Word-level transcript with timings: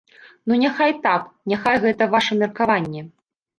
Ну, 0.47 0.55
няхай 0.63 0.91
так, 1.03 1.27
няхай 1.53 1.79
гэта 1.85 2.09
ваша 2.17 2.41
меркаванне. 2.43 3.01